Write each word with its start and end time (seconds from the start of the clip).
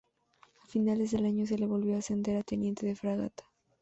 A 0.63 0.65
finales 0.65 1.11
del 1.11 1.27
año 1.27 1.45
se 1.45 1.59
le 1.59 1.67
volvió 1.67 1.93
a 1.93 1.99
ascender 1.99 2.35
a 2.35 2.41
Teniente 2.41 2.87
de 2.87 2.95
Fragata. 2.95 3.43